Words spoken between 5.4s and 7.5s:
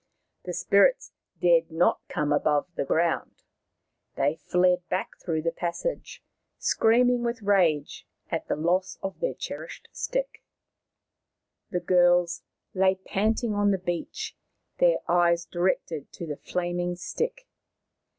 the passage, scream How the Moon was Made